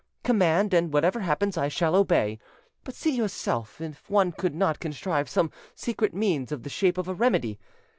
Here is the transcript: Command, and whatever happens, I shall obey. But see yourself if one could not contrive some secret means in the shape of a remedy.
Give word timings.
Command, 0.23 0.73
and 0.73 0.91
whatever 0.91 1.19
happens, 1.19 1.59
I 1.59 1.67
shall 1.67 1.95
obey. 1.95 2.39
But 2.83 2.95
see 2.95 3.11
yourself 3.15 3.79
if 3.79 4.09
one 4.09 4.31
could 4.31 4.55
not 4.55 4.79
contrive 4.79 5.29
some 5.29 5.51
secret 5.75 6.11
means 6.15 6.51
in 6.51 6.63
the 6.63 6.69
shape 6.71 6.97
of 6.97 7.07
a 7.07 7.13
remedy. 7.13 7.59